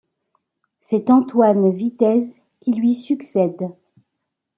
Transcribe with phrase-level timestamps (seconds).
[0.81, 2.27] C'est Antoine Vitez
[2.61, 3.69] qui lui succède.